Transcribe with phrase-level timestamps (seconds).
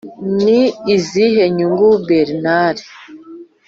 [0.43, 0.59] ni
[0.95, 2.77] izihe nyungu bernard